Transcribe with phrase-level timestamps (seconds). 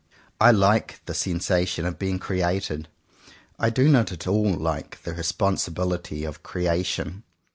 [0.39, 2.87] I like the sensation of being created."
[3.59, 7.21] I do not at all like the responsibility of "creation."